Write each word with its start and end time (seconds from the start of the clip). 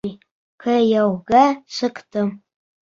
Кейәүгә 0.65 1.45
сыҡтым. 1.81 2.35